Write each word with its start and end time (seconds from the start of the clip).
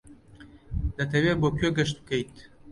دەتەوێت 0.97 1.37
بۆ 1.41 1.49
کوێ 1.57 1.69
گەشت 1.77 1.95
بکەیت؟ 2.01 2.35